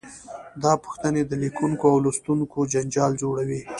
دا 0.63 0.71
پوښتنې 0.83 1.21
د 1.25 1.31
لیکونکي 1.43 1.85
او 1.91 1.95
لوستونکي 2.05 2.59
جنجال 2.73 3.11
جوړوي. 3.21 3.61